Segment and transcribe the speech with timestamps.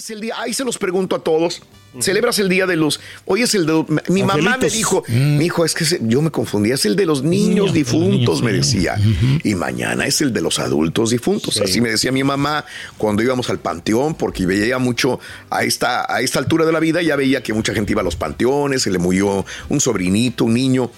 [0.00, 1.60] Es el día, ahí se los pregunto a todos.
[1.98, 3.00] Celebras el día de los.
[3.26, 3.84] Hoy es el de.
[4.08, 7.04] Mi mamá me dijo, mi hijo, es que se- yo me confundía, es el de
[7.04, 8.96] los niños difuntos, me decía.
[9.44, 11.60] Y mañana es el de los adultos difuntos.
[11.60, 12.64] Así me decía mi mamá
[12.96, 17.02] cuando íbamos al panteón, porque veía mucho a esta, a esta altura de la vida,
[17.02, 20.54] ya veía que mucha gente iba a los panteones, se le murió un sobrinito, un
[20.54, 20.90] niño.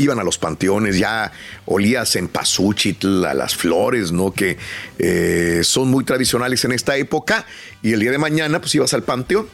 [0.00, 1.30] Iban a los panteones, ya
[1.66, 4.32] olías en pasuchitl, a las flores, ¿no?
[4.32, 4.56] Que
[4.98, 7.44] eh, son muy tradicionales en esta época.
[7.82, 9.46] Y el día de mañana, pues ibas al panteón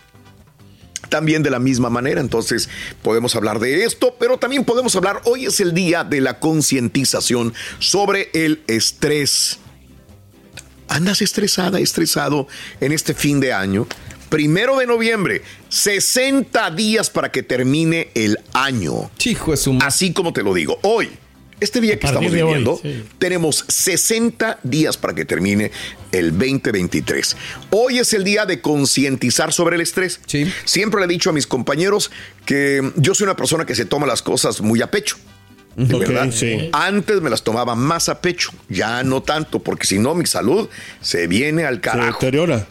[1.09, 2.21] también de la misma manera.
[2.21, 2.69] Entonces
[3.03, 7.55] podemos hablar de esto, pero también podemos hablar, hoy es el día de la concientización
[7.79, 9.59] sobre el estrés.
[10.89, 12.47] ¿Andas estresada, estresado
[12.81, 13.89] en este fin de año?
[14.29, 19.11] Primero de noviembre, 60 días para que termine el año.
[19.83, 21.11] Así como te lo digo, hoy.
[21.59, 23.03] Este día que estamos hoy, viviendo, sí.
[23.19, 25.71] tenemos 60 días para que termine
[26.13, 27.35] el 2023.
[27.71, 30.21] Hoy es el día de concientizar sobre el estrés.
[30.67, 32.11] Siempre le he dicho a mis compañeros
[32.45, 35.17] que yo soy una persona que se toma las cosas muy a pecho.
[35.77, 36.31] De verdad.
[36.33, 36.71] sí.
[36.73, 40.69] Antes me las tomaba más a pecho, ya no tanto, porque si no mi salud
[41.03, 42.19] se viene al carajo.
[42.19, 42.67] deteriora.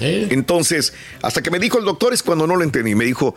[0.00, 2.94] Entonces, hasta que me dijo el doctor es cuando no lo entendí.
[2.94, 3.34] Me dijo,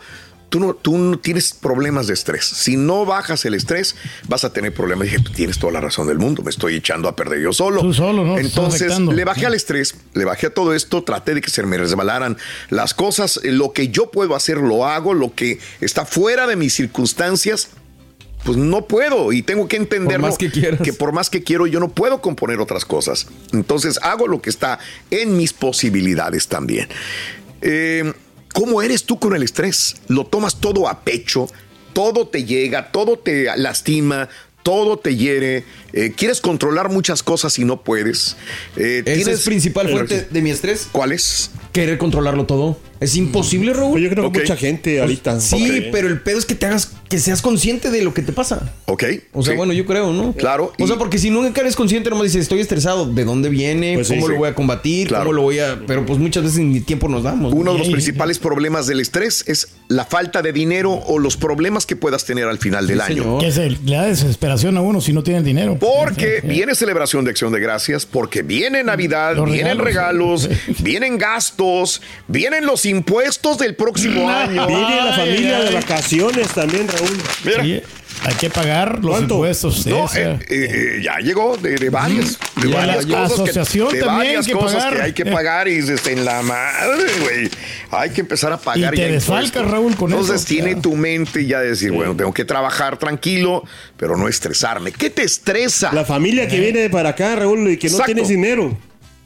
[0.48, 2.44] tú no, tú no tienes problemas de estrés.
[2.44, 3.96] Si no bajas el estrés,
[4.28, 5.04] vas a tener problemas.
[5.08, 6.42] dije, tienes toda la razón del mundo.
[6.42, 7.80] Me estoy echando a perder yo solo.
[7.80, 8.38] Tú solo, ¿no?
[8.38, 11.78] Entonces, le bajé al estrés, le bajé a todo esto, traté de que se me
[11.78, 12.36] resbalaran
[12.68, 13.40] las cosas.
[13.42, 15.14] Lo que yo puedo hacer, lo hago.
[15.14, 17.70] Lo que está fuera de mis circunstancias,
[18.44, 20.80] pues no puedo y tengo que entenderlo más que quieras.
[20.98, 23.26] por más que quiero yo no puedo componer otras cosas.
[23.52, 24.78] Entonces hago lo que está
[25.10, 26.88] en mis posibilidades también.
[27.62, 28.12] Eh,
[28.52, 29.96] ¿Cómo eres tú con el estrés?
[30.08, 31.46] ¿Lo tomas todo a pecho?
[31.92, 32.90] ¿Todo te llega?
[32.90, 34.28] ¿Todo te lastima?
[34.62, 35.64] ¿Todo te hiere?
[35.92, 38.36] Eh, ¿Quieres controlar muchas cosas y no puedes?
[38.76, 40.88] Eh, Esa ¿tienes- es principal fuente de mi estrés.
[40.90, 41.50] ¿Cuál es?
[41.72, 42.78] Querer controlarlo todo.
[43.00, 43.98] Es imposible, Raúl.
[44.00, 45.40] Yo creo que mucha gente ahorita.
[45.40, 48.32] Sí, pero el pedo es que te hagas, que seas consciente de lo que te
[48.32, 48.72] pasa.
[48.86, 49.04] Ok.
[49.32, 49.56] O sea, sí.
[49.56, 50.32] bueno, yo creo, ¿no?
[50.34, 53.94] Claro, O sea, porque si nunca eres consciente, nomás dices, estoy estresado, ¿de dónde viene?
[53.94, 54.32] Pues ¿Cómo sí.
[54.32, 55.08] lo voy a combatir?
[55.08, 55.24] Claro.
[55.24, 55.80] ¿Cómo lo voy a...?
[55.86, 57.54] Pero pues muchas veces ni tiempo nos damos.
[57.54, 61.86] Uno de los principales problemas del estrés es la falta de dinero o los problemas
[61.86, 63.38] que puedas tener al final del año.
[63.38, 65.78] Que se le da desesperación a uno si no tiene dinero.
[65.80, 66.48] Porque Sí, sí.
[66.48, 70.78] viene celebración de acción de gracias, porque viene Navidad, Los vienen regalos, regalos.
[70.82, 74.66] vienen gastos, vienen los impuestos del próximo año.
[74.66, 75.64] Viene la familia ay.
[75.68, 77.16] de vacaciones también, Raúl.
[77.44, 77.80] Mira, Sí,
[78.26, 79.34] hay que pagar los ¿Cuánto?
[79.36, 79.86] impuestos.
[79.86, 80.18] no, esa.
[80.20, 84.26] eh, eh, ya llegó de, de varias, de varias la cosas, asociación que, de también
[84.26, 84.96] varias que cosas pagar.
[84.96, 87.50] que hay que pagar y dices, en la madre, güey.
[87.92, 89.66] Hay que empezar a pagar Y te desfalcas.
[89.66, 90.82] Raúl, con Entonces eso, tiene claro.
[90.82, 93.64] tu mente ya de decir, bueno, tengo que trabajar tranquilo,
[93.96, 94.92] pero no estresarme.
[94.92, 95.90] ¿Qué te estresa?
[95.92, 98.12] La familia que viene para acá, Raúl, y que no Exacto.
[98.12, 98.76] tienes dinero.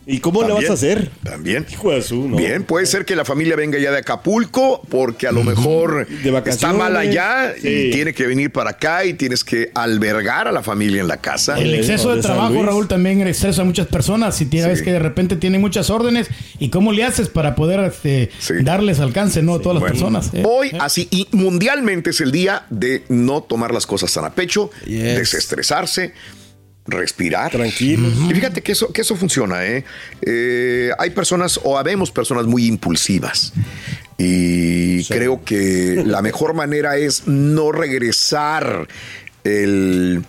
[0.06, 1.10] ¿Y cómo le vas También, a hacer?
[1.22, 1.66] También.
[1.72, 2.36] Hijo de su, ¿no?
[2.36, 6.42] Bien, puede ser que la familia venga ya de Acapulco porque a lo mejor De
[6.50, 10.62] está mal allá y tiene que venir para acá y tienes que albergar a la
[10.62, 11.58] familia en la casa.
[11.58, 12.62] Eh, Eh, El exceso de trabajo.
[12.62, 14.36] Raúl, también estresa a muchas personas.
[14.36, 14.84] Si tienes Sí.
[14.84, 16.28] que de repente tienen muchas órdenes,
[16.58, 18.30] ¿y cómo le haces para poder este,
[18.62, 20.30] darles alcance no a todas las Bueno, personas?
[20.34, 20.42] eh?
[20.46, 24.70] Hoy, así, y mundialmente es el día de no tomar las cosas tan a pecho,
[24.86, 26.12] desestresarse,
[26.86, 27.50] respirar.
[27.50, 28.08] Tranquilo.
[28.30, 29.84] Y fíjate que eso, que eso funciona, ¿eh?
[30.22, 33.52] Eh, Hay personas, o habemos personas muy impulsivas.
[34.18, 38.86] Y creo que la mejor manera es no regresar
[39.42, 40.24] el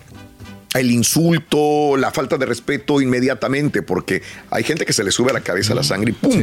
[0.74, 4.20] el insulto, la falta de respeto inmediatamente, porque
[4.50, 6.38] hay gente que se le sube a la cabeza la sangre y ¡pum!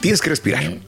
[0.00, 0.78] Tienes que respirar.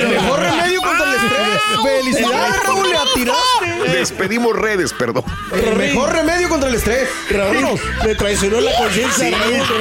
[0.08, 1.60] Mejor remedio contra el estrés.
[1.84, 3.96] Felicidades, Raúl, le atiraste.
[3.96, 5.22] Despedimos redes, perdón.
[5.52, 7.08] El mejor remedio contra el estrés.
[7.30, 9.36] Raúl, me traicionó la conciencia.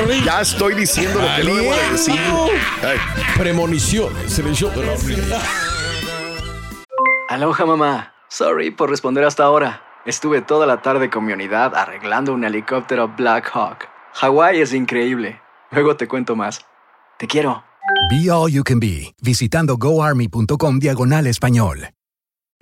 [0.08, 2.20] Sí, ya estoy diciendo lo que no debo de decir.
[2.84, 2.98] Ay.
[3.38, 5.34] Premoniciones en el show de Raúl Brindis.
[7.30, 8.14] Aloha mamá.
[8.30, 9.82] Sorry por responder hasta ahora.
[10.06, 13.88] Estuve toda la tarde con mi unidad arreglando un helicóptero Black Hawk.
[14.14, 15.42] Hawái es increíble.
[15.72, 16.66] Luego te cuento más.
[17.18, 17.64] Te quiero.
[18.10, 21.90] Be All You Can Be, visitando goarmy.com diagonal español.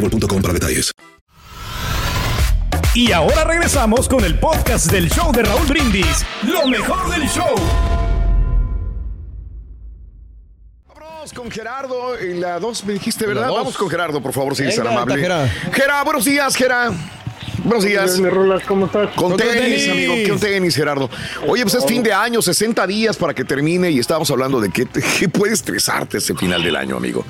[0.00, 0.92] boostmobile.com para detalles.
[2.94, 6.24] Y ahora regresamos con el podcast del show de Raúl Brindis.
[6.42, 7.54] Lo mejor del show.
[10.98, 12.18] Vámonos con Gerardo.
[12.18, 13.42] En la 2 me dijiste, ¿verdad?
[13.42, 13.58] La dos.
[13.58, 15.16] Vamos con Gerardo, por favor, si tan Venga, amable.
[15.18, 15.48] Gera.
[15.72, 16.90] Gera, buenos días, Gera.
[17.62, 18.18] Buenos días.
[18.18, 19.10] Mi Rolas, ¿cómo estás?
[19.14, 19.88] Con Con tenis, tenis.
[19.90, 21.10] amigo, con tenis, Gerardo.
[21.46, 24.70] Oye, pues es fin de año, 60 días para que termine y estábamos hablando de
[24.70, 24.86] qué,
[25.18, 27.24] qué puede estresarte ese final del año, amigo.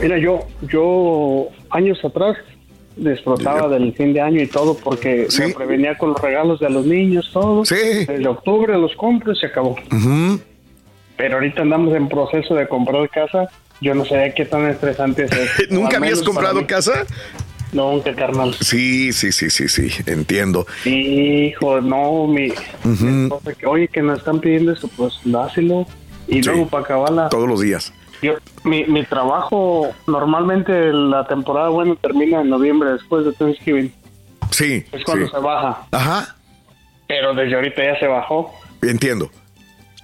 [0.00, 2.36] Mira, yo, yo años atrás
[2.96, 5.42] disfrutaba del fin de año y todo porque Sí.
[5.42, 7.64] me prevenía con los regalos de los niños, todo.
[7.64, 7.74] Sí.
[8.06, 9.76] Desde octubre los compro y se acabó.
[11.16, 13.48] Pero ahorita andamos en proceso de comprar casa.
[13.80, 15.62] Yo no sé qué tan estresante es eso.
[15.70, 17.04] ¿Nunca habías comprado casa?
[17.72, 18.54] Nunca, carnal.
[18.54, 20.66] Sí, sí, sí, sí, sí, entiendo.
[20.86, 22.52] Hijo, no, mi,
[22.84, 25.86] mi esposa que, oye, que nos están pidiendo esto, pues dáselo.
[26.28, 26.48] Y Sí.
[26.48, 27.92] luego para acabarla, Todos los días.
[28.22, 28.34] Yo,
[28.64, 33.92] mi, mi trabajo, normalmente la temporada buena termina en noviembre, después de Thanksgiving.
[34.50, 35.32] Sí, Es cuando sí.
[35.32, 35.86] se baja.
[35.92, 36.36] Ajá,
[37.08, 38.52] Pero desde ahorita ya se bajó.
[38.82, 39.30] entiendo.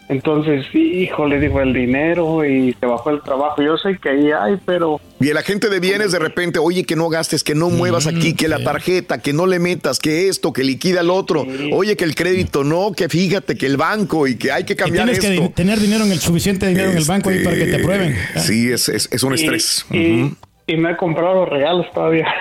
[0.08, 3.62] Entonces, hijo, le dijo el dinero y se bajó el trabajo.
[3.62, 6.96] Yo sé que ahí hay, pero Y el agente de bienes de repente, oye, que
[6.96, 10.52] no gastes, que no muevas aquí, que la tarjeta, que no le metas, que esto,
[10.52, 11.46] que liquida el otro.
[11.72, 14.82] Oye, que el crédito, no, que fíjate, que el banco y que hay que Que
[14.82, 15.42] cambiar tienes que esto.
[15.44, 17.82] di- tener dinero en el suficiente dinero en el banco ahí para que te Este,
[17.82, 18.16] aprueben.
[18.36, 19.86] Sí, es, es, es un y, estrés.
[19.90, 20.36] y, Ujú.
[20.66, 22.26] y me he comprado los regalos todavía.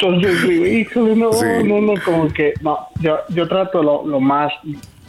[0.00, 1.44] Entonces, digo, híjole, no, Sí.
[1.64, 4.52] no, no, como que, no, yo, yo trato lo, lo más,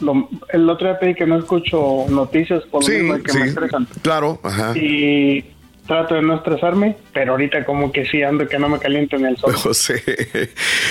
[0.00, 3.46] lo- el otro día pedí que no escucho noticias por lo mismo que sí, me
[3.48, 3.86] estresan.
[4.02, 4.76] claro, ajá.
[4.76, 5.44] y
[5.86, 9.26] trato de no estresarme, pero ahorita como que sí ando que no me caliento en
[9.26, 9.52] el sol.
[9.56, 10.00] José,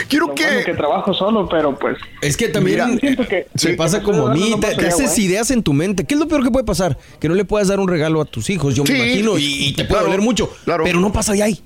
[0.10, 0.44] quiero Lo que...
[0.44, 4.04] bueno que trabajo solo, pero pues Es que también Mira, siento que te que pasa
[4.04, 5.26] como a mí, te, haces güey.
[5.28, 6.04] ideas en tu mente.
[6.06, 6.98] ¿Qué es lo peor que puede pasar?
[7.22, 9.68] Que no le puedas dar un regalo a tus hijos, yo Sí, me imagino, y,
[9.70, 10.52] y te puede claro, doler mucho.
[10.66, 10.84] claro.
[10.84, 11.60] Pero no pasa de ahí.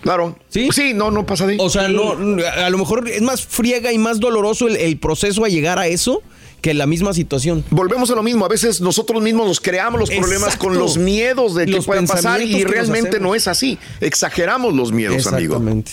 [0.00, 0.36] Claro.
[0.48, 0.68] ¿Sí?
[0.72, 1.58] Sí, no, no pasa de ahí.
[1.60, 2.14] O sea, no,
[2.56, 5.86] a lo mejor es más friega y más doloroso el, el proceso a llegar a
[5.86, 6.22] eso
[6.66, 7.62] que la misma situación.
[7.70, 10.64] Volvemos a lo mismo, a veces nosotros mismos nos creamos los problemas Exacto.
[10.66, 13.78] con los miedos de que Los puedan pasar y realmente no es así.
[14.00, 15.54] Exageramos los miedos, amigo.
[15.54, 15.92] Exactamente.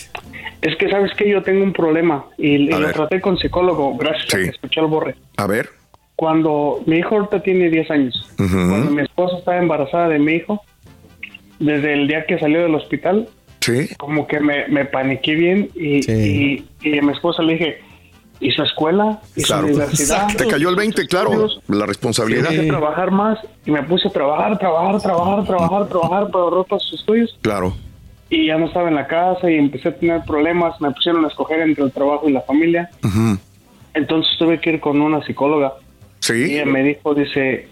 [0.64, 2.96] Es que sabes que yo tengo un problema y, y A lo ver.
[2.96, 4.44] traté con psicólogo, gracias a Sí.
[4.46, 5.16] que escuché el borre.
[5.38, 5.70] A ver.
[6.16, 10.60] Cuando mi hijo ahorita tiene 10 años, cuando mi esposa estaba embarazada de mi hijo,
[11.60, 13.90] desde el día que salió del hospital, Sí.
[14.00, 16.66] como que me, me paniqué bien y, Sí.
[16.82, 17.78] y, y a mi esposa le dije,
[18.44, 19.20] ¿y su escuela?
[19.36, 19.68] ¿Y Claro.
[19.68, 20.28] universidad?
[20.36, 21.48] Te cayó el 20, claro.
[21.68, 22.52] La responsabilidad.
[22.52, 26.80] A trabajar más y me puse a trabajar, trabajar, trabajar, trabajar, trabajar para ahorrar para
[26.80, 27.74] sus estudios Claro.
[28.30, 31.30] y ya no estaba en la casa y empecé a tener problemas, me pusieron a
[31.30, 32.90] escoger entre el trabajo y la familia.
[33.94, 36.34] Entonces tuve que ir con una psicóloga y Sí.
[36.56, 37.68] ella me dijo, dice,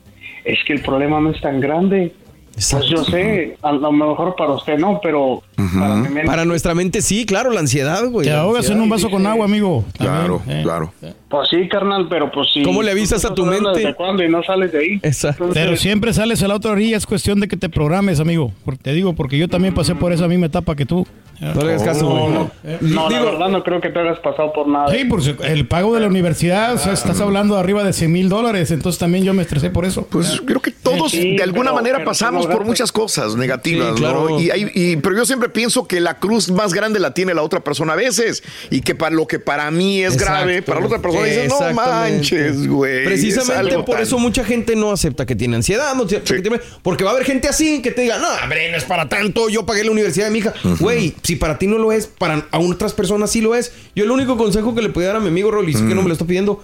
[0.45, 2.13] es que el problema no es tan grande.
[2.53, 6.75] Pues yo sé, a lo mejor para usted no, pero para mi mente- Para nuestra
[6.75, 8.27] mente sí, claro, la ansiedad, güey.
[8.27, 9.83] Te ahogas en un vaso con agua, amigo.
[9.97, 10.63] Claro, También, eh.
[10.63, 10.93] claro.
[11.29, 12.61] Pues sí, carnal, pero pues sí.
[12.63, 13.69] ¿Cómo le avisas a tu mente?
[13.73, 14.99] ¿Desde cuándo y no sales de ahí?
[15.01, 15.43] Exacto.
[15.45, 18.51] Entonces, Pero siempre sales a la otra orilla, es cuestión de que te programes, amigo.
[18.65, 21.07] Porque te digo, porque yo también pasé por esa misma etapa que tú.
[21.41, 22.33] No le hagas caso, No, güey.
[22.33, 24.93] no, no, la verdad no creo que te hayas pasado por nada.
[24.95, 28.29] Sí, por el pago de la universidad, o sea, estás hablando arriba de 100 mil
[28.29, 30.05] dólares, entonces también yo me estresé por eso.
[30.09, 33.35] Pues creo que todos Sí, de alguna pero- manera pero pasamos ¿cómo por muchas cosas
[33.35, 34.29] negativas, Sí, claro.
[34.29, 34.39] ¿no?
[34.39, 37.41] Y, hay- y- pero yo siempre pienso que la cruz más grande la tiene la
[37.41, 40.33] otra persona a veces y que para lo que para mí es Exacto.
[40.35, 43.03] grave, para la otra persona dice, no manches, güey.
[43.05, 46.59] Precisamente por tan- eso mucha gente no acepta que tiene ansiedad, no acepta que tiene-
[46.83, 49.49] porque va a haber gente así que te diga, no, hombre, no es para tanto,
[49.49, 50.53] yo pagué la universidad de mi hija.
[50.79, 53.73] Güey, si para ti no lo es, para a otras personas sí lo es.
[53.95, 56.01] Yo el único consejo que le puedo dar a mi amigo Rolly, sí que no
[56.01, 56.61] me lo está pidiendo,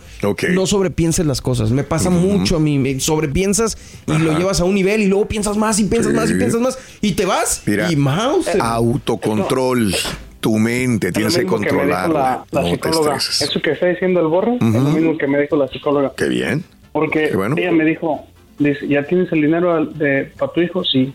[0.53, 1.71] no sobrepienses las cosas.
[1.71, 5.27] Me pasa mucho a mí, me sobrepiensas y lo llevas a un nivel y luego
[5.27, 6.17] piensas más y piensas Sí.
[6.17, 8.49] más y piensas más y te vas Mira, y mouse.
[8.59, 9.95] autocontrol,
[10.41, 12.19] tu mente, Es tienes lo que mismo que me dijo controlarla.
[12.19, 13.15] la, la no psicóloga.
[13.17, 16.13] Eso que está diciendo el borro es lo mismo que me dijo la psicóloga.
[16.15, 16.63] Qué bien.
[16.91, 17.55] Porque Qué bueno.
[17.57, 18.25] ella me dijo,
[18.59, 20.83] dice, ¿ya tienes el dinero de, para tu hijo?
[20.83, 21.13] Sí.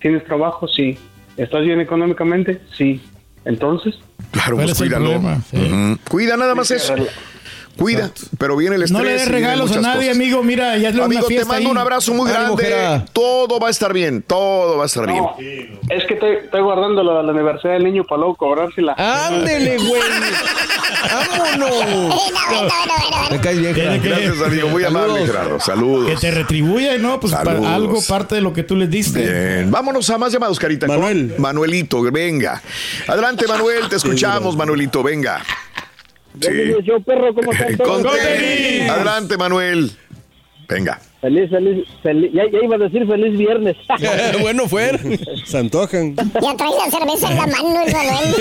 [0.00, 0.66] ¿Tienes trabajo?
[0.68, 0.96] Sí.
[1.36, 2.60] ¿Estás bien económicamente?
[2.76, 3.00] Sí.
[3.44, 3.94] Entonces,
[4.30, 5.10] Claro, ¿Cuál pues cuídalo.
[5.12, 5.42] problema?
[5.50, 5.56] Sí.
[5.56, 5.98] Ujú.
[6.08, 6.94] Cuida nada más eso.
[7.76, 8.98] Cuida, pero viene el estrés.
[9.00, 10.16] No le des regalos a nadie, cosas.
[10.16, 10.42] amigo.
[10.42, 11.66] Mira, ya es una Amigo, te mando ahí.
[11.66, 12.64] un abrazo muy Ánimo, grande.
[12.64, 13.04] Jera.
[13.12, 15.24] Todo va a estar bien, todo va a estar bien.
[15.90, 18.94] es que estoy, estoy guardando la, la universidad del niño para luego cobrársela.
[18.96, 20.02] Ándele, güey.
[21.12, 22.20] Vámonos.
[23.30, 24.68] Me caes bien, Gracias, amigo.
[24.68, 25.26] Muy amable.
[25.26, 25.60] Gerardo.
[25.60, 26.10] Saludos.
[26.10, 27.20] Que te retribuya, ¿no?
[27.20, 29.20] Pues para algo parte de lo que tú les diste.
[29.20, 30.86] Bien, vámonos a más llamados, Carita.
[30.86, 31.34] Manuel.
[31.38, 32.62] Manuelito, venga.
[33.06, 35.42] Adelante, Manuel, te escuchamos, Manuelito, venga.
[36.40, 36.48] Sí.
[36.84, 38.02] Yo, perro, ¿cómo están todos?
[38.02, 38.90] Con tenis.
[38.90, 39.90] Adelante, Manuel.
[40.68, 40.98] Venga.
[41.20, 42.30] Feliz, feliz, feliz.
[42.34, 43.76] Ya, ya iba a decir feliz viernes.
[44.40, 44.98] bueno, fue.
[45.44, 46.16] Se antojan.
[46.16, 46.24] Ya
[46.56, 48.32] trae la cerveza en la mano el Manuel.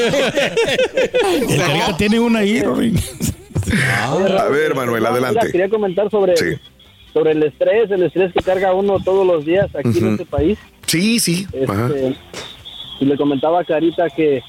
[1.90, 2.94] El tiene una ahí, Rory.
[4.02, 5.52] A ver, Manuel, Mira, adelante.
[5.52, 6.56] quería comentar sobre, Sí.
[7.14, 10.58] sobre el estrés, el estrés que carga uno todos los días aquí en este país.
[10.88, 11.48] Sí, sí.
[11.54, 12.16] Este,
[13.00, 14.42] y le comentaba a Carita que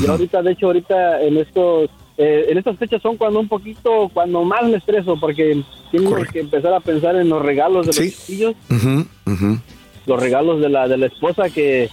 [0.00, 4.10] yo ahorita, de hecho, ahorita en estos eh, en estas fechas son cuando un poquito,
[4.12, 8.14] cuando más me estreso, porque tengo que empezar a pensar en los regalos de los
[8.14, 8.54] chiquillos,
[10.06, 11.88] los regalos de la, de la esposa que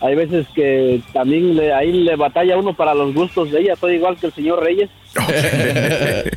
[0.00, 3.94] hay veces que también le, ahí le batalla uno para los gustos de ella, soy
[3.94, 4.90] igual que el señor Reyes.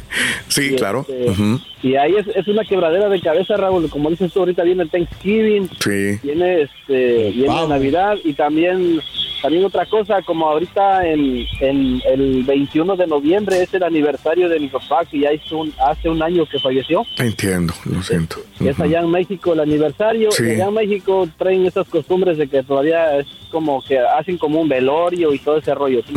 [0.47, 1.05] Sí, Y, claro.
[1.09, 1.59] este, Ujú.
[1.83, 5.69] Y ahí es, es una quebradera de cabeza, Raúl, como dices tú, ahorita viene Thanksgiving,
[5.79, 6.19] Sí.
[6.23, 8.99] viene este viene Navidad y también
[9.45, 14.59] también otra cosa como ahorita en, en el 21 de noviembre es el aniversario de
[14.59, 17.05] mi papá que ya hizo un, hace un año que falleció.
[17.17, 18.37] Entiendo, lo siento.
[18.59, 20.31] es allá en México el aniversario.
[20.31, 20.49] Sí.
[20.49, 24.67] allá en México traen esas costumbres de que todavía es como que hacen como un
[24.67, 26.13] velorio y todo ese rollo ¿sí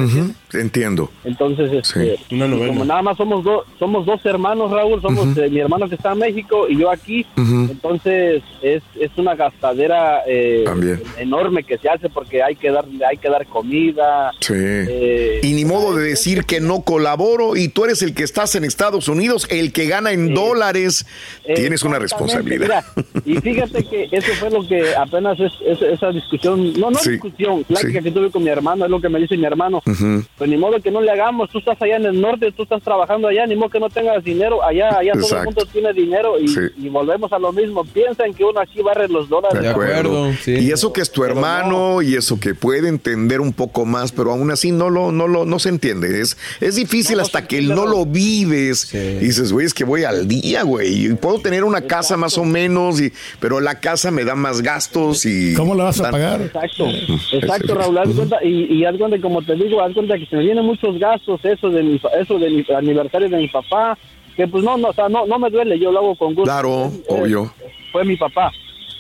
[0.53, 1.11] Entiendo.
[1.25, 2.69] entonces, este, Sí, una novena.
[2.69, 6.13] como nada más somos dos, somos dos hermanos, Raúl, somos eh, mi hermano que está
[6.13, 11.03] en México y yo aquí, entonces es, es una gastadera eh, También.
[11.19, 14.33] enorme que se hace porque hay que dar, hay que dar comida.
[14.41, 14.55] Sí.
[14.57, 18.55] eh, y ni modo de decir que no colaboro y tú eres el que estás
[18.55, 21.07] en Estados Unidos, el que gana en dólares.
[21.55, 22.85] Tienes una responsabilidad.
[22.95, 26.99] mira, y fíjate que eso fue lo que apenas es, es- esa discusión, no, no
[26.99, 28.05] Sí, discusión, plática sí.
[28.05, 29.83] que tuve con mi hermano, es lo que me dice mi hermano.
[29.87, 30.23] Ujú.
[30.39, 32.81] Pues ni modo que no le hagamos, tú estás allá en el norte, tú estás
[32.83, 36.39] trabajando allá, ni modo que no tengas dinero, allá, allá todo el mundo tiene dinero
[36.39, 36.61] y, Sí.
[36.77, 39.61] y volvemos a lo mismo, piensan que uno aquí barre los dólares.
[39.61, 40.31] De acuerdo.
[40.47, 44.31] Y eso que es tu hermano y eso que puede entender un poco más, pero
[44.31, 46.21] aún así no lo, no lo, no se entiende.
[46.21, 48.95] Es, es difícil hasta que no lo vives.
[48.95, 51.07] Y dices, güey, es que voy al día, güey.
[51.07, 54.63] Y puedo tener una casa más o menos, y, pero la casa me da más
[54.63, 55.55] gastos y.
[55.55, 56.41] ¿Cómo la vas a pagar?
[56.43, 56.87] Exacto,
[57.33, 60.37] exacto, Raúl, haz cuenta, y, y haz cuenta, como te digo, haz cuenta que se
[60.37, 63.97] me vienen muchos gastos, eso de mi, eso de mi aniversario de mi papá,
[64.37, 66.51] que pues no, no, o sea, no, no me duele, yo lo hago con gusto.
[66.51, 67.53] Claro, Eh, obvio.
[67.93, 68.53] Fue mi papá,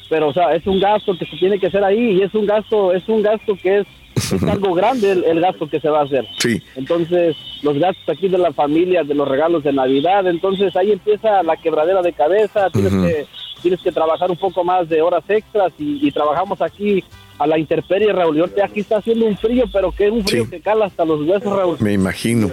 [0.08, 2.46] pero o sea, es un gasto que se tiene que hacer ahí y es un
[2.46, 6.00] gasto, es un gasto que es, es algo grande el, el gasto que se va
[6.00, 6.26] a hacer.
[6.38, 6.60] Sí.
[6.76, 11.42] Entonces, los gastos aquí de la familia, de los regalos de Navidad, entonces ahí empieza
[11.42, 13.26] la quebradera de cabeza, tienes que
[13.60, 17.02] tienes que trabajar un poco más de horas extras y, y trabajamos aquí
[17.38, 18.36] a la intemperie, Raúl.
[18.36, 20.50] Y ahorita aquí está haciendo un frío, pero que es un frío Sí.
[20.50, 21.76] que cala hasta los huesos, Raúl.
[21.80, 22.50] Me imagino.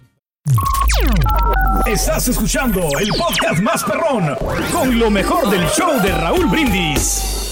[1.86, 4.36] Estás escuchando el podcast más perrón
[4.72, 7.43] con lo mejor del show de Raúl Brindis.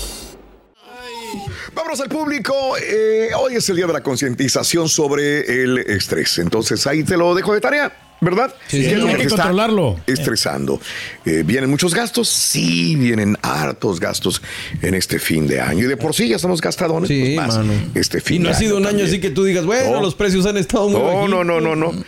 [1.82, 2.76] Vámonos al público.
[2.78, 6.38] Eh, hoy es el día de la concientización sobre el estrés.
[6.38, 8.54] Entonces ahí te lo dejo de tarea, ¿verdad?
[8.68, 9.96] Sí, ¿Qué es lo hay que controlarlo.
[10.06, 10.80] Estresando.
[11.26, 12.28] Eh, ¿Vienen muchos gastos?
[12.28, 14.40] Sí, vienen hartos gastos
[14.80, 15.84] en este fin de año.
[15.86, 17.08] Y de por sí ya estamos gastadones.
[17.08, 17.72] Sí, pues más mano.
[17.96, 19.08] Este fin Y no de ha sido un año también.
[19.08, 20.02] así que tú digas, bueno, No.
[20.02, 21.30] los precios han estado muy No, bajitos.
[21.30, 22.04] no, no, no, no.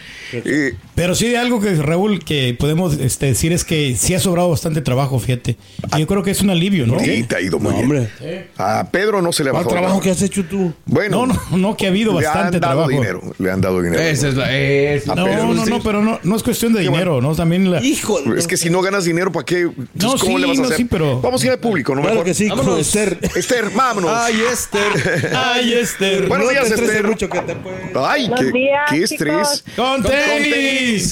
[0.94, 4.48] Pero sí de algo que Raúl que podemos este, decir es que sí ha sobrado
[4.50, 5.56] bastante trabajo, fíjate.
[5.96, 6.98] Y yo creo que es un alivio, ¿no?
[7.00, 7.84] sí, te ha ido muy No, bien.
[8.20, 8.48] hombre.
[8.56, 9.76] A Pedro no se le ¿Cuál bajó.
[9.76, 10.72] trabajo que has hecho tú?
[10.86, 12.90] Bueno, No, no, no, que ha habido le bastante han dado trabajo.
[12.90, 13.20] dinero.
[13.38, 14.02] Le han dado dinero.
[14.02, 14.56] Esa es la.
[14.56, 15.12] esa.
[15.12, 17.34] A No, Pedro, no, no, pero no, no es cuestión de dinero, ¿no?
[17.34, 17.82] También la...
[17.82, 19.60] Hijo Es que si no ganas dinero, ¿para qué?
[19.62, 20.76] Entonces, No, ¿Cómo sí, le vas a no, hacer?
[20.78, 22.00] sí, pero- Vamos a ir al público, ¿no?
[22.02, 22.26] Claro Mejor.
[22.26, 22.78] que sí, Vámonos.
[22.80, 23.18] Esther.
[23.34, 24.10] Esther, vámonos.
[24.14, 25.30] Ay, Esther.
[25.36, 26.28] Ay, Esther.
[26.28, 27.06] Buenos días, Esther.
[27.06, 27.76] mucho que te puede-
[28.06, 29.64] Ay, qué, días, qué estrés.
[29.76, 30.23] Con tenis.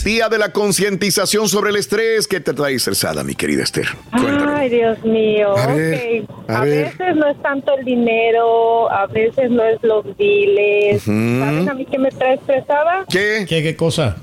[0.04, 2.26] Día de la concientización sobre el estrés.
[2.26, 3.86] ¿Qué te trae estresada, mi querida Esther?
[4.10, 4.52] Cuéntame.
[4.54, 5.56] Ay, Dios mío.
[5.56, 6.50] A ver, ok.
[6.50, 6.84] a A, ver.
[6.86, 11.06] veces no es tanto el dinero, a veces no es los biles.
[11.06, 11.38] Ujú.
[11.40, 13.04] ¿Saben a mí qué me trae estresada?
[13.10, 13.44] ¿Qué?
[13.48, 14.16] ¿Qué, qué cosa?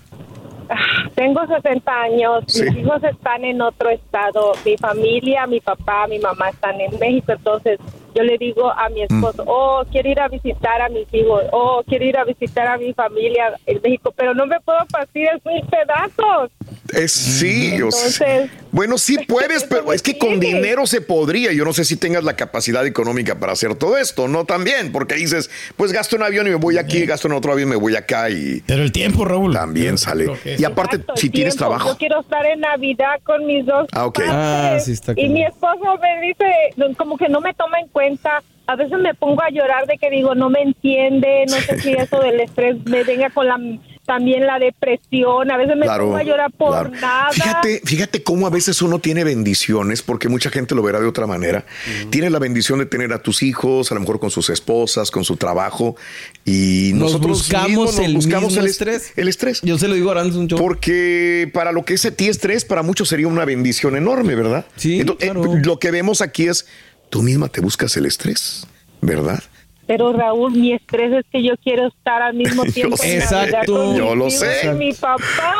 [1.15, 2.63] Tengo 60 años, Sí.
[2.63, 7.31] mis hijos están en otro estado, mi familia, mi papá, mi mamá están en México,
[7.31, 7.79] entonces
[8.15, 11.83] yo le digo a mi esposo, oh, quiero ir a visitar a mis hijos, oh,
[11.87, 15.41] quiero ir a visitar a mi familia en México, pero no me puedo partir en
[15.45, 16.51] mil pedazos.
[16.93, 21.51] Es, sí, o sea, Entonces- bueno, sí puedes, pero es que con dinero se podría.
[21.53, 25.15] Yo no sé si tengas la capacidad económica para hacer todo esto, no también, porque
[25.15, 27.75] dices, pues gasto en avión y me voy aquí, gasto en otro avión y me
[27.77, 29.53] voy acá y Pero el tiempo, Raúl.
[29.53, 30.25] también sale.
[30.57, 31.69] Y aparte, Exacto, si tienes tiempo.
[31.75, 31.89] trabajo.
[31.91, 34.19] Yo quiero estar en Navidad con mis dos Ah, ok.
[34.19, 34.33] padres.
[34.35, 35.33] Ah, sí, está Y cañón.
[35.33, 38.41] mi esposo me dice, como que no me toma en cuenta.
[38.67, 41.91] A veces me pongo a llorar de que digo, no me entiende, no sé si
[41.93, 43.57] eso del estrés me venga con la
[44.09, 45.51] también la depresión.
[45.51, 46.89] A veces me pongo a llorar por claro.
[46.89, 47.29] nada.
[47.31, 51.27] Fíjate, fíjate cómo a veces uno tiene bendiciones, porque mucha gente lo verá de otra
[51.27, 51.63] manera.
[52.09, 55.23] Tienes la bendición de tener a tus hijos, a lo mejor con sus esposas, con
[55.23, 55.95] su trabajo,
[56.43, 59.13] y Nos nosotros buscamos mismos nos el buscamos mismo el estrés.
[59.15, 59.61] El estrés.
[59.61, 60.63] Yo se lo digo a Aranza un chorro.
[60.63, 64.65] Porque para lo que es a ti estrés, para muchos sería una bendición enorme, ¿verdad?
[64.75, 65.55] Sí, Entonces, eh, claro.
[65.63, 66.65] lo que vemos aquí es,
[67.11, 68.65] tú misma te buscas el estrés,
[69.01, 69.43] ¿verdad?
[69.89, 72.95] Pero Raúl, mi estrés es que yo quiero estar al mismo Yo tiempo.
[72.97, 73.73] Navidad Exacto.
[73.73, 74.67] con Yo lo sé.
[74.71, 75.55] y Mi papá.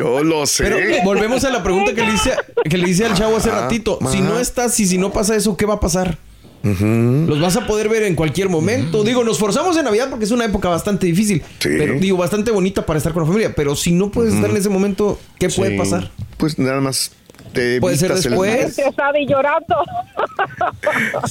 [0.00, 0.62] Yo lo sé.
[0.62, 2.30] Pero volvemos a la pregunta que le hice,
[2.70, 3.98] que le hice al chavo hace Ah, ratito.
[4.08, 6.16] Si no estás y si no pasa eso, ¿qué va a pasar?
[6.62, 9.02] Los vas a poder ver en cualquier momento.
[9.02, 11.42] Digo, nos forzamos en Navidad porque es una época bastante difícil.
[11.58, 11.70] Sí.
[11.76, 13.52] Pero digo, bastante bonita para estar con la familia.
[13.56, 16.12] Pero si no puedes estar en ese momento, ¿qué puede pasar?
[16.36, 17.10] Pues nada más
[17.52, 18.78] te Puede ser después.
[19.18, 19.76] Y llorando.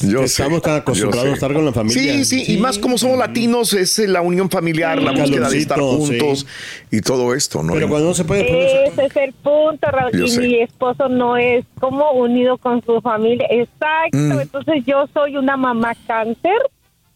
[0.02, 2.14] Yo Estamos tan acostumbrados a estar con la familia.
[2.14, 5.58] Sí, sí, y más como somos latinos, es eh, la unión familiar, la búsqueda de
[5.58, 6.46] estar juntos
[6.90, 7.74] y todo esto, ¿no?
[7.74, 10.12] Pero cuando no se puede Ese es el punto, Raúl.
[10.14, 10.42] Yo Y sé.
[10.42, 13.48] mi esposo no es como unido con su familia.
[13.50, 14.18] Exacto.
[14.18, 14.40] Mm.
[14.42, 16.58] Entonces yo soy una mamá cáncer.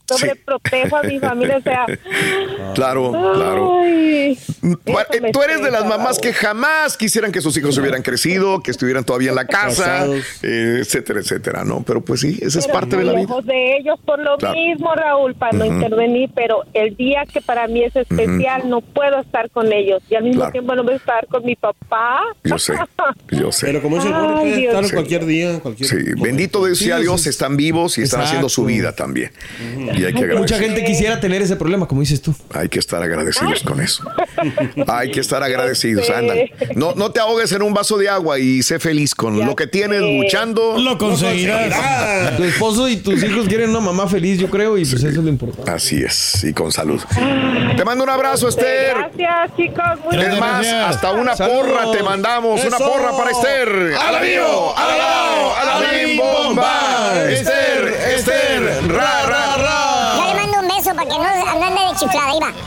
[0.07, 1.57] Sobreprotejo a mi familia.
[1.57, 1.85] O sea,
[2.75, 3.79] Claro, claro.
[3.83, 4.53] ay, eso
[5.21, 8.71] me Tú eres de las mamás que jamás quisieran que sus hijos hubieran crecido, que
[8.71, 10.05] estuvieran todavía en la casa,
[10.41, 11.83] eh, etcétera, etcétera, ¿no?
[11.83, 13.33] Pero pues sí, esa es parte de la vida.
[13.43, 14.55] de ellos por lo Claro.
[14.55, 19.19] mismo, Raúl, para no intervenir, pero el día que para mí es especial, no puedo
[19.21, 20.51] estar con ellos y al mismo Claro.
[20.51, 22.19] tiempo no voy a estar con mi papá.
[22.43, 22.73] Yo sé,
[23.31, 23.67] yo sé.
[23.67, 24.93] Pero como es el Ay, puede estar Sí.
[24.93, 26.23] cualquier día, cualquier Sí, momento.
[26.23, 27.29] bendito sea Sí, Dios, sí.
[27.29, 29.31] están vivos y están haciendo su vida también.
[29.97, 32.33] Y hay que Mucha gente quisiera tener ese problema, como dices tú.
[32.53, 34.03] Hay que estar agradecidos con eso.
[34.87, 36.51] Hay que estar agradecidos, ándale.
[36.75, 39.55] No, no te ahogues en un vaso de agua y sé feliz con Ya lo
[39.55, 40.17] que tienes sé.
[40.23, 40.77] luchando.
[40.77, 42.35] Lo conseguirás.
[42.37, 45.15] Tu esposo y tus hijos quieren una mamá feliz, yo creo, y pues eso es
[45.15, 45.69] lo importante.
[45.71, 47.01] Así es, y con salud.
[47.77, 48.95] Te mando un abrazo, Esther.
[48.95, 49.83] Gracias, chicos.
[50.03, 50.95] Muchas Es más, gracias.
[50.95, 51.65] hasta una Saludos.
[51.67, 52.63] porra te mandamos.
[52.65, 53.93] Una porra para Esther.
[53.99, 54.73] ¡A la vivo!
[54.77, 55.55] ¡A la lao!
[55.55, 55.75] ¡A la
[56.17, 57.29] bomba!
[57.29, 58.54] Esther, Esther,
[61.95, 62.53] ande de una chiflada, iba.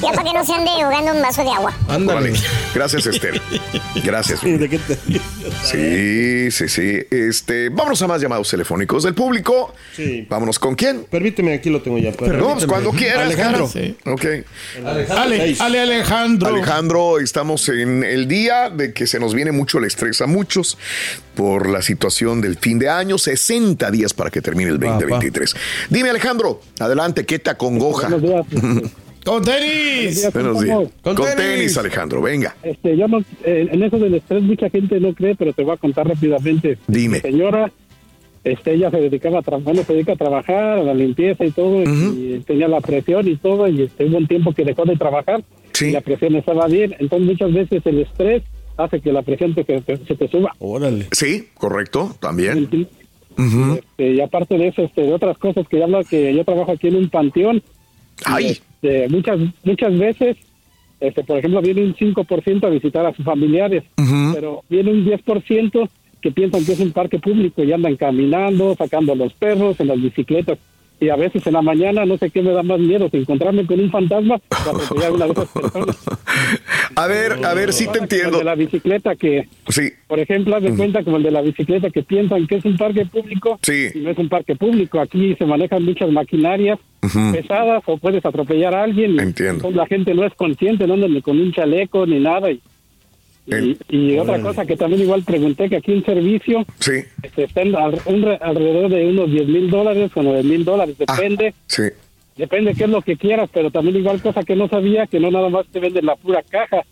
[0.00, 1.74] Ya para que no se ande ahogando un vaso de agua.
[1.88, 2.32] Órale.
[2.74, 3.40] Gracias, Esther.
[4.02, 4.40] Gracias.
[5.62, 6.98] Sí, sí, sí.
[7.10, 9.74] Este, vámonos a más llamados telefónicos del público.
[9.94, 10.26] Sí.
[10.28, 11.04] Vámonos con quién.
[11.10, 12.10] Permíteme, aquí lo tengo ya.
[12.10, 13.26] No, pues cuando quieras.
[13.26, 13.68] Alejandro.
[13.72, 14.14] cara.
[14.14, 14.24] Ok.
[15.10, 16.48] Ale, Ale Alejandro.
[16.48, 20.78] Alejandro, estamos en el día de que se nos viene mucho el estrés a muchos
[21.34, 25.54] por la situación del fin de año, 60 días para que termine el 2023.
[25.88, 27.50] Dime, Alejandro, adelante, ¿qué te
[27.96, 28.44] acongoja?
[29.24, 30.30] Con tenis.
[30.32, 30.78] Buenos días.
[31.02, 31.36] Con, Con tenis.
[31.36, 31.78] tenis.
[31.78, 32.56] Alejandro, venga.
[32.62, 35.74] Este, yo no, eh, en eso del estrés mucha gente no cree, pero te voy
[35.74, 36.78] a contar rápidamente.
[36.86, 37.20] Dime.
[37.20, 37.70] Señora,
[38.44, 41.82] este, ella se dedicaba a trabajar, se dedica a trabajar, a la limpieza y todo,
[41.82, 45.42] y tenía la presión y todo, y este, hubo un tiempo que dejó de trabajar,
[45.80, 48.42] y la presión estaba bien, entonces muchas veces el estrés
[48.78, 50.54] hace que la presión te- te- se te suba.
[50.60, 51.06] Órale.
[51.12, 52.68] Sí, correcto, también.
[53.36, 56.88] Este, y aparte de eso, este, de otras cosas que habla que yo trabajo aquí
[56.88, 57.62] en un panteón.
[58.24, 58.46] Ay.
[58.46, 60.36] Este, muchas, muchas veces,
[61.00, 63.84] este, por ejemplo, viene un 5% a visitar a sus familiares,
[64.34, 65.88] pero viene un 10%
[66.20, 69.88] que piensan que es un parque público y andan caminando, sacando a los perros en
[69.88, 70.58] las bicicletas.
[71.00, 73.64] Y a veces en la mañana, no sé qué me da más miedo, si encontrarme
[73.66, 74.34] con un fantasma
[74.66, 75.96] o atropellar a una de esas personas.
[76.96, 78.38] A ver, a ver si te Como el entiendo.
[78.38, 79.90] de la bicicleta que, Sí.
[80.08, 82.76] por ejemplo, haz de cuenta como el de la bicicleta que piensan que es un
[82.76, 83.86] parque público Sí.
[83.94, 84.98] y no es un parque público.
[84.98, 86.78] Aquí se manejan muchas maquinarias
[87.32, 89.14] pesadas o puedes atropellar a alguien.
[89.14, 89.70] y Entiendo.
[89.70, 92.50] la gente no es consciente, no andan ni con un chaleco ni nada.
[92.50, 92.60] Y,
[93.48, 96.92] y, y otra cosa que también igual pregunté que aquí un servicio Sí.
[97.22, 100.96] este, en al- un re- alrededor de unos 10 mil dólares o 9 mil dólares,
[100.98, 101.54] depende.
[101.66, 101.84] Sí.
[102.36, 105.30] Depende qué es lo que quieras, pero también igual cosa que no sabía, que no
[105.30, 106.82] nada más te venden la pura caja,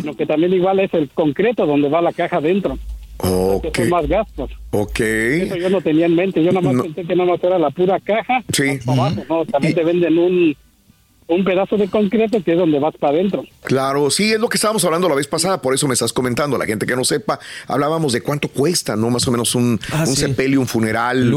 [0.00, 2.78] sino que también igual es el concreto donde va la caja dentro.
[3.18, 4.50] Que son más gastos.
[4.70, 5.00] Ok.
[5.00, 7.70] Eso yo no tenía en mente, yo nada más pensé que nada más era la
[7.70, 8.42] pura caja.
[8.52, 8.78] Sí.
[8.86, 10.56] abajo, no, también te venden un,
[11.28, 13.44] un pedazo de concreto que es donde vas para adentro.
[13.64, 16.56] Claro, sí, es lo que estábamos hablando la vez pasada, por eso me estás comentando.
[16.56, 19.10] La gente que no sepa, hablábamos de cuánto cuesta, ¿no?
[19.10, 20.22] Más o menos un, Ah, un sí.
[20.22, 21.32] sepelio, un funeral.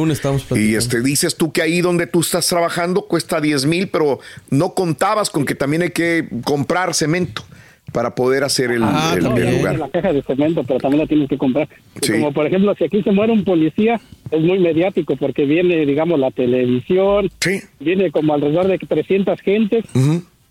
[0.55, 4.73] y este dices tú que ahí donde tú estás trabajando cuesta 10 mil, pero no
[4.75, 7.43] contabas con que también hay que comprar cemento
[7.91, 9.79] para poder hacer el, Ah, el- el lugar.
[9.79, 11.67] la caja de cemento, pero también la tienes que comprar.
[12.01, 12.13] Sí.
[12.13, 13.99] Como por ejemplo, si aquí se muere un policía,
[14.31, 17.29] es muy mediático porque viene, digamos, la televisión,
[17.79, 19.85] viene como alrededor de 300 gentes.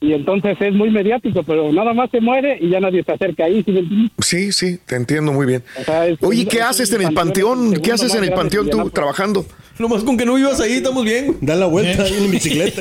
[0.00, 3.46] Y entonces es muy mediático, pero nada más se muere y ya nadie se acerca
[3.46, 3.64] ahí.
[3.66, 4.10] ¿sí?
[4.20, 5.64] Sí, sí, te entiendo muy bien.
[5.80, 7.72] O sea, es- Oye, ¿qué es haces en el panteón?
[7.82, 9.44] ¿Qué haces más en el panteón tú trabajando?
[9.80, 11.36] Nomás con que no vivas ahí, estamos bien.
[11.40, 12.80] Da la vuelta ahí en bicicleta.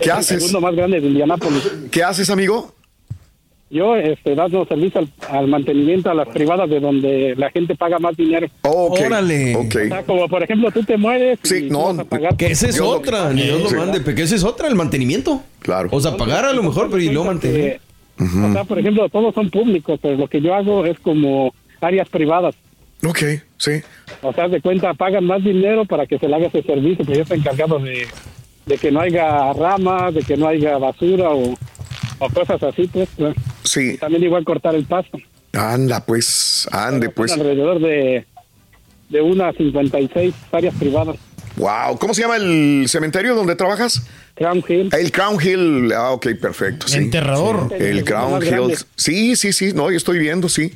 [0.00, 0.30] ¿Qué haces?
[0.32, 1.62] El segundo más grande de Indianápolis.
[1.90, 2.74] ¿Qué haces, amigo?
[3.74, 7.98] Yo, este, dando servicio al, al mantenimiento a las privadas de donde la gente paga
[7.98, 8.46] más dinero.
[8.60, 9.56] ok, Órale.
[9.56, 9.64] ok.
[9.84, 11.38] O sea, como por ejemplo, tú te mueres.
[11.42, 13.78] Sí, y no, vas a pagar Que esa es Dios otra, ni Dios lo pague.
[13.80, 15.42] mande, pero que esa es otra, el mantenimiento.
[15.60, 15.88] Claro.
[15.90, 17.80] O sea, pagar a lo mejor, pero y luego mantener.
[18.20, 22.08] O sea, por ejemplo, todos son públicos, pero lo que yo hago es como áreas
[22.10, 22.54] privadas.
[23.04, 23.18] Ok,
[23.56, 23.80] sí.
[24.20, 27.16] O sea, de cuenta, pagan más dinero para que se le haga ese servicio, pero
[27.16, 28.06] yo estoy encargado de,
[28.66, 31.54] de que no haya ramas, de que no haya basura o,
[32.18, 33.08] o cosas así, pues.
[33.16, 33.34] pues.
[33.72, 33.92] Sí.
[33.94, 35.18] Y también igual cortar el pasto.
[35.54, 37.32] Anda, pues, ande, pues.
[37.32, 38.26] alrededor de,
[39.08, 41.16] de unas 56 áreas privadas.
[41.56, 44.06] Wow, ¿cómo se llama el cementerio donde trabajas?
[44.34, 44.90] Crown Hill.
[44.92, 46.86] El Crown Hill, ah, ok, perfecto.
[46.88, 46.98] Sí.
[46.98, 47.68] Enterrador.
[47.68, 48.50] Sí, El El Crown Hill.
[48.50, 48.76] grande.
[48.96, 50.72] Sí, sí, sí, no, yo estoy viendo, sí.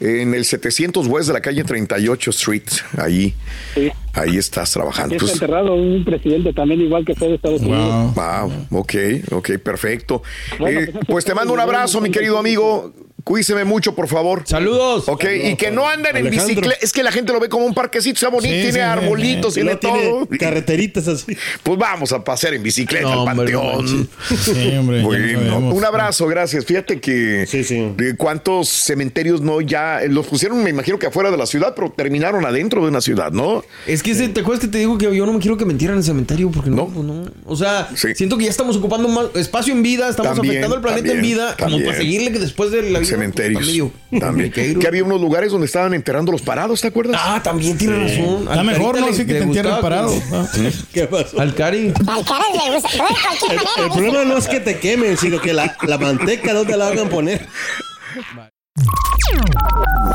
[0.00, 2.62] En el 700 West de la calle 38 Street,
[2.96, 3.34] ahí,
[3.74, 3.90] Sí.
[4.14, 5.14] ahí estás trabajando.
[5.16, 8.14] Aquí está Pues, enterrado un presidente también igual que fue de Estados Unidos.
[8.14, 8.94] wow, ok,
[9.32, 10.22] ok, perfecto.
[10.58, 12.92] Bueno, Eh, pues pues te mando un abrazo, mi querido amigo.
[13.24, 14.44] Cuídese mucho, por favor.
[14.46, 15.06] Saludos.
[15.06, 16.76] Ok, y que no anden en bicicleta.
[16.80, 19.52] Es que la gente lo ve como un parquecito, está bonito, Sí, tiene sí, arbolitos,
[19.54, 20.26] Y tiene todo.
[20.40, 21.36] carreteritas así.
[21.62, 24.08] Pues vamos a pasear en bicicleta No, al panteón.
[24.34, 25.02] Sí, hombre.
[25.02, 26.64] Bueno, un abrazo, gracias.
[26.64, 27.92] Fíjate que Sí, sí.
[27.98, 31.90] de cuántos cementerios no ya los pusieron, me imagino que afuera de la ciudad, pero
[31.90, 33.62] terminaron adentro de una ciudad, ¿no?
[33.86, 35.72] Es que ese- te acuerdas que te digo que yo no me quiero que me
[35.72, 36.86] entierren en el cementerio porque no, No.
[36.86, 37.24] pues no.
[37.46, 38.14] O sea, Sí.
[38.14, 41.14] siento que ya estamos ocupando más espacio en vida, estamos También, afectando al planeta en
[41.14, 43.08] también, vida, como para seguirle que después de la vida.
[43.08, 43.62] Cementerios.
[43.62, 44.52] pues, medio- También.
[44.78, 47.20] Que había unos lugares donde estaban enterrando los parados, ¿te acuerdas?
[47.22, 48.42] Ah, también tiene razón.
[48.48, 49.06] Está mejor, ¿no?
[49.06, 50.12] Así que te entierren parado.
[50.32, 50.46] Ah.
[50.92, 51.40] ¿Qué pasó?
[51.40, 51.92] Al Cari.
[52.06, 52.88] Al le gusta.
[52.98, 56.88] Cualquier El, problema no es que te quemen, sino que la, la manteca, ¿dónde la
[56.90, 57.46] van a poner?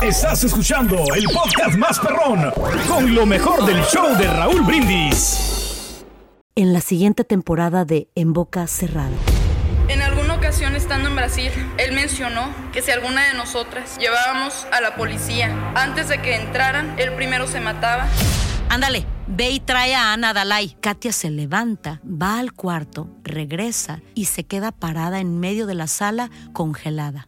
[0.02, 2.52] Estás escuchando el podcast más perrón
[2.88, 6.04] con lo mejor del show de Raúl Brindis.
[6.56, 9.15] En la siguiente temporada de En Boca Cerrada.
[9.88, 14.82] En alguna ocasión estando en Brasil, él mencionó que si alguna de nosotras llevábamos a
[14.82, 18.08] la policía antes de que entraran, él primero se mataba.
[18.69, 20.76] Ándale, ve y trae a Ana Dalai.
[20.80, 25.88] Katia se levanta, va al cuarto, regresa y se queda parada en medio de la
[25.88, 27.28] sala congelada.